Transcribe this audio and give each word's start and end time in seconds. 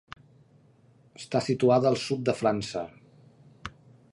Està 1.19 1.41
situada 1.49 1.91
al 1.91 1.99
sud 2.05 2.25
de 2.31 2.35
França. 2.41 2.85